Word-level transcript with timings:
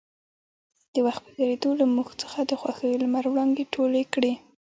د 0.93 0.95
وخـت 1.05 1.21
پـه 1.25 1.31
تېـرېدو 1.37 1.69
لـه 1.79 1.85
مـوږ 1.93 2.09
څـخـه 2.21 2.39
د 2.49 2.51
خـوښـيو 2.59 3.01
لمـر 3.03 3.25
وړانـګې 3.27 3.65
تـولې 3.73 4.03
کـړې. 4.13 4.31